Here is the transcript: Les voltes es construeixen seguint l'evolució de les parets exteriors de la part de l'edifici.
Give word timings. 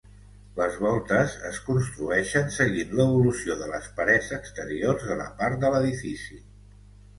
Les 0.59 0.77
voltes 0.85 1.35
es 1.49 1.59
construeixen 1.67 2.49
seguint 2.55 2.97
l'evolució 3.01 3.59
de 3.61 3.69
les 3.75 3.91
parets 4.01 4.33
exteriors 4.41 5.07
de 5.13 5.21
la 5.23 5.31
part 5.45 5.63
de 5.67 5.75
l'edifici. 5.77 6.43